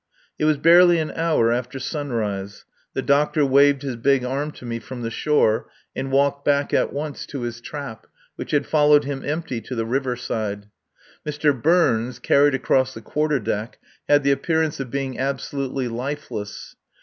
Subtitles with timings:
[0.39, 2.65] It was barely an hour after sunrise.
[2.95, 6.91] The doctor waved his big arm to me from the shore and walked back at
[6.91, 10.65] once to his trap, which had followed him empty to the river side.
[11.23, 11.53] Mr.
[11.53, 13.77] Burns, carried across the quarter deck,
[14.09, 16.75] had the appearance of being absolutely lifeless.